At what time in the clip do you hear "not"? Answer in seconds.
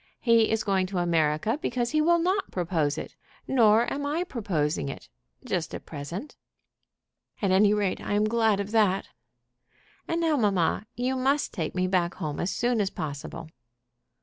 2.17-2.49